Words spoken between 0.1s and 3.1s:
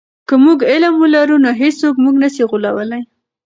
که موږ علم ولرو نو هیڅوک موږ نه سی غولولی.